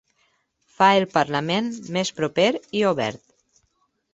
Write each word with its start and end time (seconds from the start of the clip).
Fa 0.77 0.87
el 1.01 1.05
parlament 1.17 1.69
més 1.99 2.13
proper 2.21 2.49
i 2.81 2.83
obert. 2.95 3.25